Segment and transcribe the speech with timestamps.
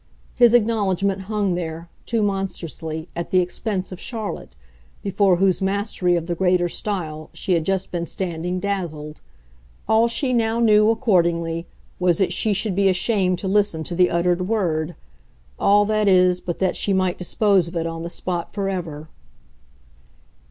[0.33, 4.55] His acknowledgment hung there, too monstrously, at the expense of Charlotte,
[5.03, 9.21] before whose mastery of the greater style she had just been standing dazzled.
[9.87, 11.67] All she now knew, accordingly,
[11.99, 14.95] was that she should be ashamed to listen to the uttered word;
[15.59, 19.07] all, that is, but that she might dispose of it on the spot forever.